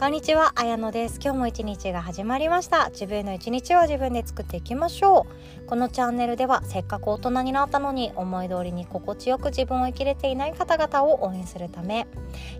[0.00, 1.20] こんにちは、あやのです。
[1.22, 2.88] 今日も一日が始まりました。
[2.88, 5.26] 自分の一日は自分で作っていきましょ
[5.62, 5.66] う。
[5.66, 12.06] このチャンネルでは、せっかく大人になったのに、思い通りに心地よく自分を生きれていない方々を応援するため、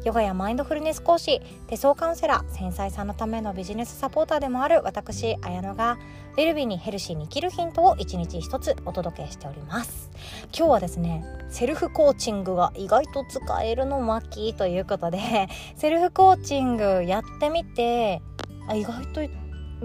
[0.05, 5.97] ヨガやマインドフルネス講師、手相カウンセラー、繊細さんのためのビジネスサポーターでもある私、あやのが、
[6.41, 10.11] ウェルビーにヘルシーに生きるヒントを一日一つお届けしております。
[10.57, 15.19] 今日はですね、セルフコーチングが意外と使えるの巻ということで、
[15.77, 18.23] セルフコーチングやってみて
[18.67, 19.21] あ意外と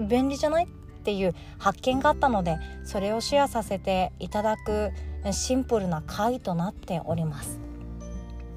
[0.02, 0.68] 便利じゃないっ
[1.02, 4.92] ていう発見があったのでそれをシェアさせていただく
[5.32, 7.60] シンプルな回となっております。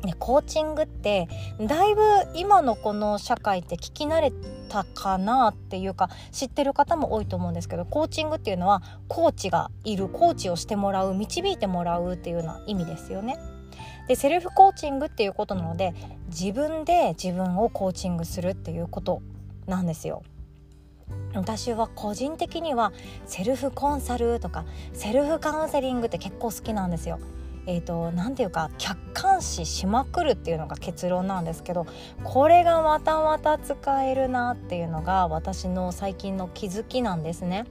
[0.05, 1.27] ね、コーチングって
[1.59, 2.02] だいぶ
[2.34, 4.31] 今のこの社会って聞き慣れ
[4.70, 13.38] たかなっていうか知ってる方も多いと思うんですけどコーチングっていうのはコーチがいるコーチをしてもらう導いてもらうっていうような意味ですよね。
[14.08, 15.94] でセルフコーチングっていうことなので
[16.28, 19.22] 自分で自分をコーチングするっていうこと
[19.67, 20.23] なんですよ。
[21.33, 22.92] 私は個人的には
[23.26, 27.20] セルフコンサルとかセルフカウンセリングって結構好きなんですよ。
[27.70, 31.86] えーと、なんていうか客観視しまくるっていうのが結論なんですけど
[32.23, 37.66] これがまたまた使えるなっていうのが私の最近の気づきなんですね。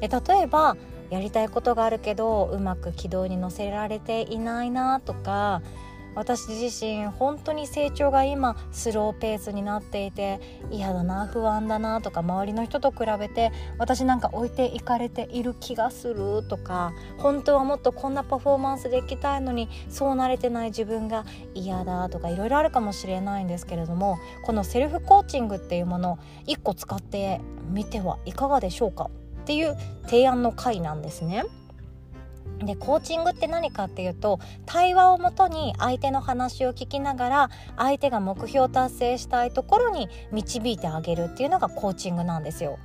[0.00, 0.76] で例えば
[1.08, 5.62] やりたいことがあるけどうまく軌道に乗せられていないなとか
[6.18, 21.24] 私自身本当に成長が今スローペースになっていて嫌だな不安だなとか周りの人と比べて私なんか置いていかれている気がするとか本当はもっとこんなパフォーマンスできたいのにそうなれてない自分が
[21.54, 29.08] 嫌だとかいろいろあるかもしれないんですけれどもこのセルフコーチングっていうものを1個使ってみてはいかがでしょうか
[29.42, 31.44] っていう提案の回なんですね。
[32.60, 42.78] でコーチングって何かっていうと対話をもとに相手の話を聞きながら相手が目標達成したいところに導いてあげるっていうのがコーチングなんですよ。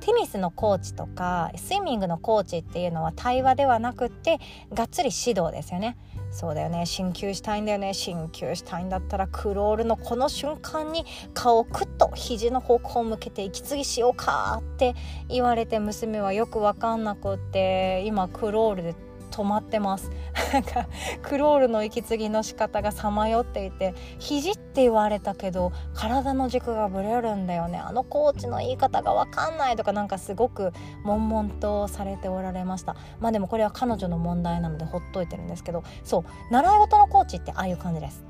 [0.00, 4.38] テニスのコーチとかスイミングのコーチっていうのは対話ではなくって
[4.72, 5.96] がっつり指導ですよね。
[6.30, 6.84] そうだよね。
[6.84, 7.94] 鍼灸したいんだよね。
[7.94, 14.94] 鍼灸したいんだったらクロールのこの瞬間に顔をクッと肘の方向を向けて息継ぎしようかって
[15.28, 18.94] 言われて娘はよく分かんなくって今クロールで
[19.36, 20.10] 止まってます。
[20.52, 20.86] なんか
[21.22, 27.78] クロールの息継ぎの仕方がさまよっていて肘って言われたけど体の軸がぶれるんだよね。
[27.78, 30.72] あのコーチの言い方が分かんないとかなんかすごく
[31.04, 32.96] 悶々とされておられました。
[33.20, 35.82] まあでもこれは彼女の問題なのでほっといてるんですけど。
[36.02, 36.24] そう。
[36.50, 38.24] 習い事のコーチってああいう感じです。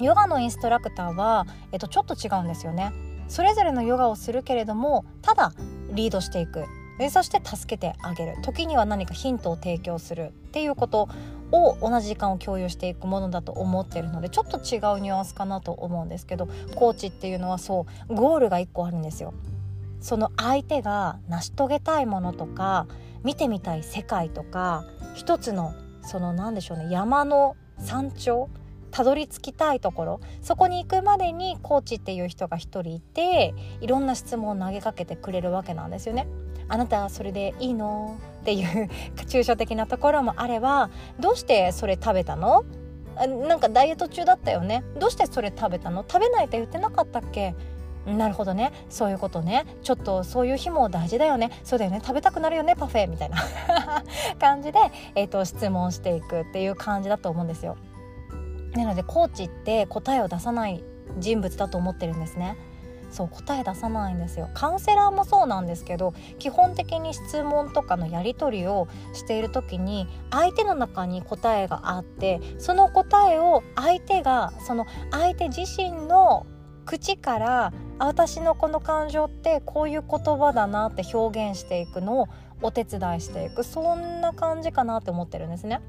[0.00, 2.92] ヨガのインストラクターは、えっと、ちょっと違うんですよね。
[3.28, 5.52] それぞれのヨガをするけれどもただ
[5.92, 6.64] リードしていく。
[6.98, 11.08] でそして助けてあげる時には何かヒントを提供するっていうこと
[11.52, 19.34] を同じ時間を共有していくものだと思ってるのでちょっと違うニュアンスかなと思うんですけどコーチっていうのはそうゴールが1個あるんですよ。
[20.00, 22.86] その相手が成し遂げたいものとか
[23.24, 28.48] 見てみたい世界とか一つのその何でしょうね山の山頂
[28.90, 36.26] たどり着きたいところそこに行くまでにコーチっていう人が一人いていろんな質問を投げかけてくれるわけなんですよね。
[36.68, 38.18] あなたそれでいいの？
[38.42, 42.64] っていう抽象的なところもあればどうしてそれ食べたの？
[43.48, 47.54] なんかダイエット中だったよねどうしてそれ食べたの食べないって言ってなかったっけ
[48.06, 48.72] なるほどね。
[48.88, 49.66] そういうことね。
[49.82, 52.00] ちょっとそういう日も大事だよねそうだよね。
[52.00, 52.76] 食べたくなるよね？
[52.76, 53.38] パフェみたいな
[54.38, 54.78] 感じで、
[55.16, 57.76] えーと質問していくっていう感じだと思うんですよ。
[58.74, 60.84] なのでコーチって答えを出さない
[61.18, 62.56] 人物だと思ってるんですね。
[63.10, 76.46] そう答え出さないんですよカウンセラーもそうなんですけど基本的に質問とかのやり取りをしている時に相手の中に答えがあってその答えを相手がその相手自身の
[76.84, 82.28] 口から私のこの感情ってこういう言葉だなって表現していくのを
[82.62, 85.80] お手伝いしていくそんな感じかなって思ってるんですね。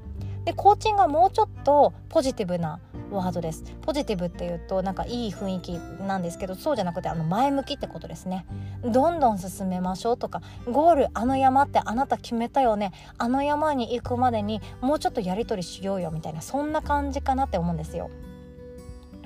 [0.48, 3.64] でコーチングはもうちょっとポジティブなワードです。
[3.82, 5.72] ポジティブっていうとなんかいい雰囲気
[6.06, 8.46] なんですけどそうじゃなくてあの前向きってことですね。
[8.82, 10.40] どんどん進めましょうとか。
[10.64, 12.92] ゴールあの山ってあなた決めたよね。
[13.18, 18.08] あの山に行くまでにもうちょっとやり取りしようよみたいなそんな感じかなって思うんですよ。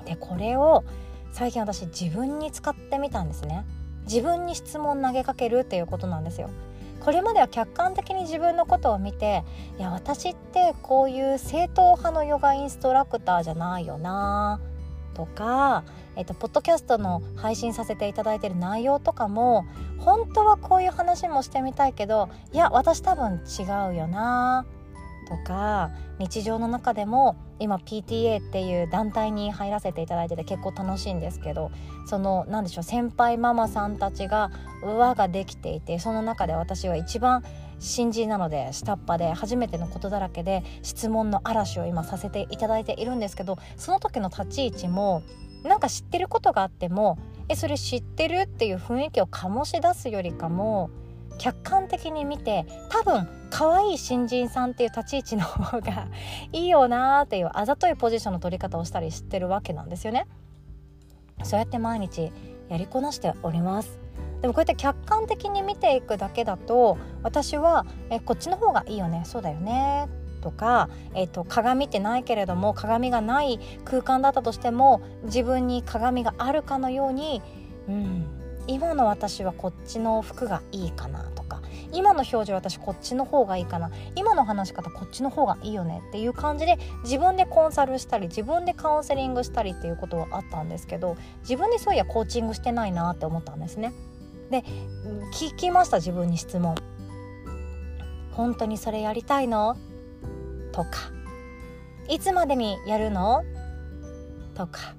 [0.03, 0.83] でこれを
[1.31, 3.63] 最近私自分に使ってみたんですね。
[4.07, 6.49] 自分に質問投げかけるっていうことなんですよ。
[7.03, 9.43] これまでは客観的に自分のことを見て
[9.77, 14.61] いや私ってこういう正統派のヨガインストラクターじゃないよな
[15.13, 15.83] とか、
[16.15, 19.65] えっと、ポッドキャストの配信させていただいてる内容とかも
[19.99, 24.65] 本当はこういう話もしてみたいけどいや私多分違うよな
[25.23, 31.71] とか日常の中でも今 PTA っていう団体に入らせていただいてて結構楽しいんですけど
[32.05, 34.51] その何でしょう先輩ママさんたちが
[34.83, 37.43] 輪ができていてその中で私は一番
[37.79, 45.23] 新人なので下っ端で初めてのことだらけで質問の嵐を今させていただいているんですけどその時の立ち位置も
[45.63, 47.17] なんか知ってることがあっても
[47.49, 50.89] えそれ知ってるっていう雰囲気を醸し出すよりかも
[51.37, 56.07] 客観的に見て多分可愛い新人さんっていう立ち位置の方が
[56.51, 60.27] いいよなーっていうあざといポジションの取り方をしたり知ってるわけなんですよね。
[61.43, 62.31] そうやって毎日
[62.69, 63.99] やりこなしております
[64.41, 70.07] でもこうやって客観的に見ていくだけだと私はえこっちの方がいいよねそうだよね
[70.41, 77.41] とか、えーと、鏡ってないけれども鏡がない空間だったとしても自分に鏡があるかのように、
[77.87, 78.22] うん、
[78.67, 81.61] 今の私はこっちの服がいいかなとか
[81.91, 83.91] 今の表情私こっちの方がいいかな。
[84.15, 93.93] 今の話し方こっちの方がいいよねっていう感じで自分でコンサルしたり自分でカウンセリングしたりっていうことはあったんですけど自分でそういやコーチングしてないなって思ったんですね。
[94.49, 94.63] で
[95.33, 96.75] 聞きました自分に質問。
[98.31, 99.77] 本当にそれやりたいの？
[100.71, 101.11] とか。
[102.07, 103.43] いつまでにやるの？
[104.55, 104.95] とか。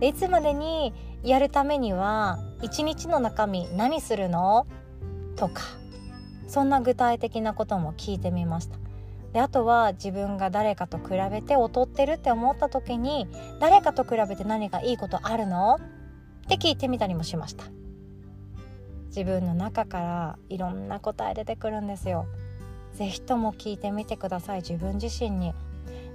[0.00, 0.92] いつまでに
[1.24, 4.66] やるためには一日の中身何するの？
[5.36, 5.62] とか
[6.46, 8.78] そんな具体的なことも聞いてみました。
[9.32, 13.28] であとは自分が誰かと比べて劣ってるって思った時に
[13.60, 15.76] 誰かと比べて何かいいことあるの？
[15.76, 17.64] って聞いてみたりもしました。
[19.08, 22.26] 自分の中からいろんな答え出てくるんですよ。
[22.94, 25.52] 是非とも聞いてみてください自分自身に。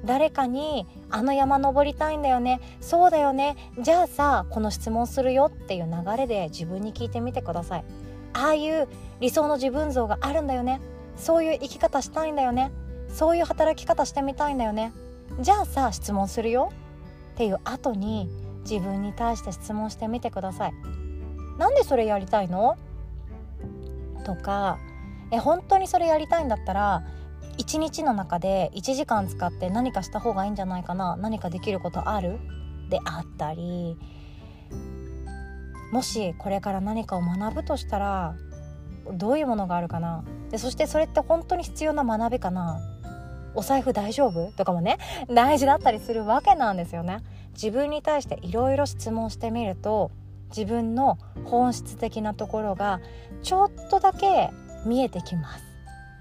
[0.05, 2.59] 誰かに「あの山登りたいんだよね。
[2.81, 3.55] そうだよね。
[3.79, 7.85] じゃあさこの質問するよ」っていう流れで自分に聞いてみてください。
[8.33, 8.87] ああいう
[9.19, 10.81] 理想の自分像があるんだよね。
[11.15, 12.71] そういう生き方したいんだよね。
[13.09, 14.91] そういう働き方してみたいんだよね。
[15.39, 16.71] じゃあさ質問するよ
[17.33, 18.29] っていう後に
[18.69, 20.73] 自分に対して質問してみてください。
[21.57, 22.75] なんでそれやりたいの？
[24.25, 24.79] とか
[25.31, 27.03] え本当にそれやりたいんだったら
[27.57, 32.39] 1日の中で1時間使って何かした方がいいんじゃないかな何かできることある？
[32.89, 33.97] であったり
[35.91, 38.35] もしこれから何かを学ぶとしたら
[39.11, 40.23] どういうものがあるかな？
[40.49, 42.79] でそしてそれって本当に必要な学びかな？
[43.55, 44.51] お財布大丈夫？
[44.53, 44.97] とかもね
[45.29, 47.19] 大事だったりするわけなんですよね。
[47.53, 50.09] 自分に対していろいろ質問してみると
[50.49, 52.99] 自分の本質的なところが
[53.43, 54.49] ちょっとだけ
[54.85, 55.63] 見えてきます。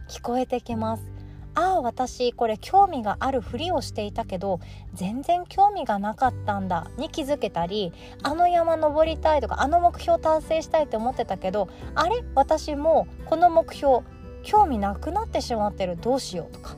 [0.08, 1.04] 聞こえてきます。
[1.54, 4.60] ああ私これ興味があるふりをしていたけど
[4.94, 14.00] 全然興味がなかったんだに気づけたりあの山登りたいとかあの目標達成したいって思ってたけどあれ私もこの目標
[14.42, 16.76] 興味なくなってしまってるどうしようとか。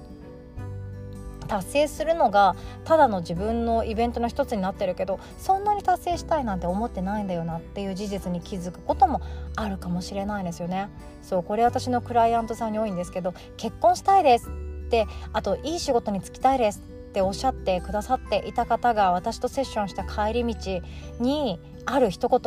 [1.46, 9.20] 達成するのがただの自分のイベントの一つになってるけどそんなに達成したいなんて思ってないんだよなっていう事実に気づくことも
[9.54, 10.88] あるかもしれないですよね。
[11.22, 14.63] そうこれ私のクライアントさんに多いんですけど結婚したいです。
[14.94, 20.82] てあといい仕事に就きたいですっておっしゃってくださっていた方が私とセッションした帰り道
[21.20, 22.40] にある一言。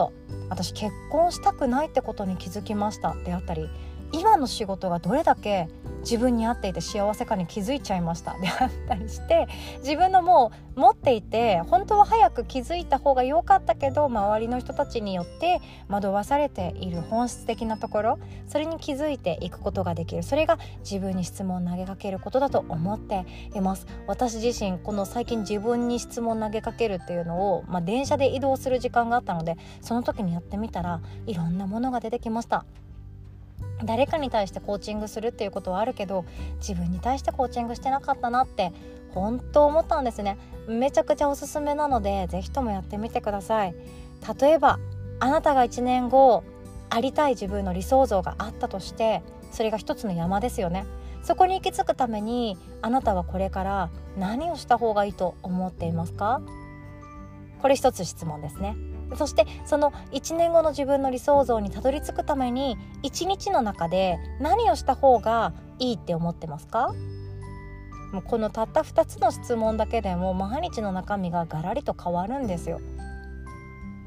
[0.50, 3.14] 私結婚したくないってことに気づきました。
[3.26, 3.70] であったり
[4.12, 5.68] 今の仕事がどれだけ
[6.02, 8.34] 自分に合っていて幸せかに気づいちゃいました。
[8.40, 9.48] であったりして
[9.80, 20.24] 自分のもう持っていて本当は早く気づいた方が良かったけど周りの人たちによって惑わされている本質的なところそれに気づいていくことができる。
[20.24, 23.86] それが自分に質問を投げかけることだと思っています。
[24.08, 32.66] 私自身この最近自分に質問を投げかけるっていうのを、まあ、電車で移動する時間があったのでその時にやってみたらいろんなものが出てきました。
[33.84, 36.26] 誰かに対してコーチングするっていうことはあるけど
[36.60, 38.72] 自分に対してコーチングしてなかったなって
[39.14, 40.38] 本当思ったんですね。
[40.68, 43.76] めちゃくちゃおすすめなので是非ともやってみてください。
[44.40, 44.80] 例えば
[45.20, 46.44] あなたが1年後
[46.90, 50.86] ありたい自分の理想像があったとしてそれが一つの山ですよね。
[51.24, 56.42] そこに行き着くためにあなたはこれから何をした方がいいと思っていますか？
[57.62, 58.76] これ一つ質問ですね。
[59.16, 66.94] そしてその1年後の自分の理想像にたどり着くために1日の中で何をした方がいいって思ってますか？
[68.12, 72.80] もうこのたった2つの質問だけでも毎日の中身がガラリと変わるんですよ。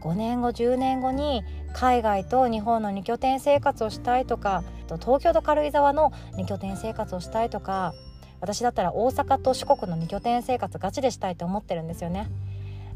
[0.02, 4.64] 5年後10年後に海外と日本の2拠点生活をしたいとか
[5.00, 7.92] 東京と軽井沢の2拠点生活をしたいとか
[8.40, 12.28] 私だったら大阪と四国の2拠点生活ガチでしたいと思ってるんですよね。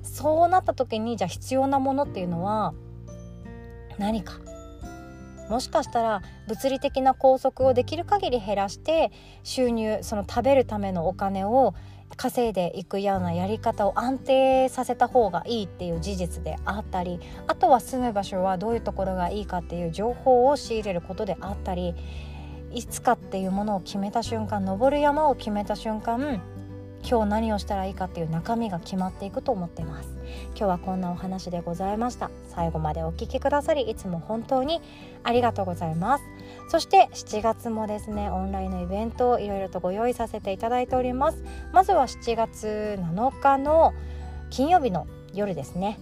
[0.04, 2.72] そうなった時にじゃあ必要なものっていうのは
[3.98, 4.34] 何か？
[5.50, 11.74] もしかしたら物理的な拘束をできる限り減らして収入その食べるためのお金を
[12.16, 21.94] 稼いでいくようなやり方を安定させた方がいいっていう事実であったりあとは住む場所はどういうところがいいかっていう情報を仕入れることであったり
[22.72, 26.40] いつかっていうものを決めた瞬間登る山を決めた瞬間
[27.08, 30.08] 今日何をしたらいいかっていう中身が決まっていくと思ってます。
[30.48, 32.30] 今日はこんなお話でございました。
[32.48, 34.80] 最後までお聴きくださりいつも本当に
[35.22, 36.24] ありがとうございます。
[36.68, 41.44] そして7月もですねオンラインのイベントをいろいろとご用意させていただいております。
[41.72, 43.92] まずは7月7日の
[44.50, 45.98] 金曜日の夜ですね。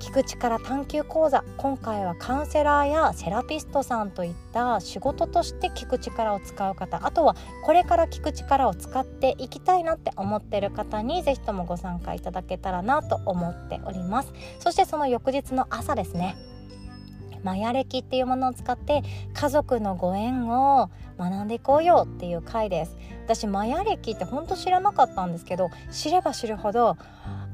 [0.00, 14.32] 聞く力探究講座今回はカウンセラーやセラピストさんといった仕事として聞く力を使う方あとはこれから聞く力を使っていきたいなって思ってる方に是非ともご参加いただけたらなと思っております。
[14.58, 16.34] そしてその翌日の朝ですね。
[17.42, 19.02] マヤ歴っていうものを使って
[19.34, 22.96] 家族のご縁を学んでいこうよっていう回です。
[23.26, 26.96] 私マヤ歴ってほんと知らなかったんですけど知れば知るほど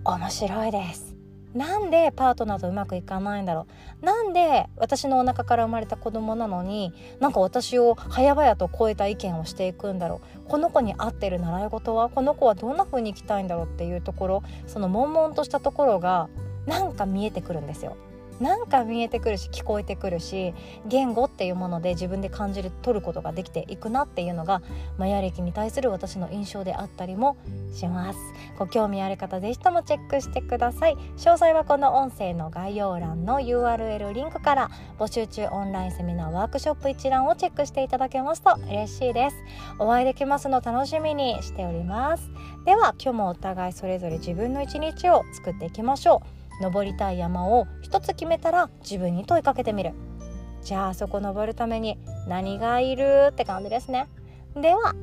[0.04, 1.15] 面白いです。
[1.56, 3.66] なんでパートナーとうまくいかないんだろ
[4.02, 4.04] う？
[4.04, 10.48] なんで私のお腹から生まれた子供なのになんか私を早々と超えた意見をしていくんだろう？
[10.48, 12.08] この子に合ってる習い事は？
[12.08, 16.28] この子はどんな風に生きたいんだろうっていうところその悶々としたところが
[16.66, 17.96] なんか見えてくるんですよ。
[18.40, 20.54] なんか見えてくるし聞こえてくるし
[20.86, 24.62] 言語っていうもので自分で感じる取ることができていくなっていうのが
[24.98, 27.36] マヤ歴に対する私の印象であったりも
[27.72, 28.18] します。
[28.58, 30.96] ご興味ある方ぜひともチェックしてください。
[31.16, 39.36] 詳細はこの音声の概要欄の URL リンクから募集中オンラインセミナーワークショップ一覧をチェックしていただけますと嬉しいです。
[39.78, 42.30] お会いできますの楽しみにしております。
[42.64, 46.45] では今日もお互いそれぞれ自分の一日を作っていきましょう。
[46.60, 49.92] 登りたい山を一つ決めたら自分に問いかけてみる。
[50.62, 54.08] じゃあそこ登るために何がいるって感じですね。
[54.54, 54.94] では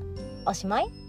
[0.45, 1.02] おしまい。